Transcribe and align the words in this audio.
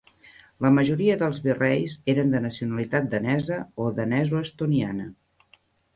La 0.65 0.69
majoria 0.77 1.17
dels 1.23 1.41
virreis 1.47 1.93
eren 2.13 2.33
de 2.37 2.41
nacionalitat 2.45 3.07
danesa 3.15 3.61
o 3.87 3.91
danesoestoniana. 4.01 5.07